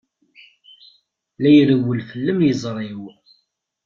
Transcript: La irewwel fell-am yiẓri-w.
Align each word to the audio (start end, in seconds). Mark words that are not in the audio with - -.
La 1.41 1.49
irewwel 1.57 1.99
fell-am 2.09 2.39
yiẓri-w. 2.47 3.01